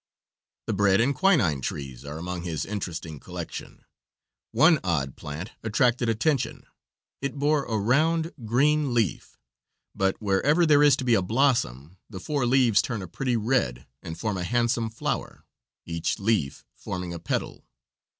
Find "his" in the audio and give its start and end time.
2.41-2.65